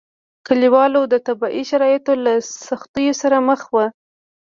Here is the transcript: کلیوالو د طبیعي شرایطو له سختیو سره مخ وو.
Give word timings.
کلیوالو 0.47 1.01
د 1.13 1.15
طبیعي 1.27 1.63
شرایطو 1.71 2.13
له 2.25 2.33
سختیو 2.67 3.13
سره 3.21 3.37
مخ 3.49 3.61
وو. 3.73 3.85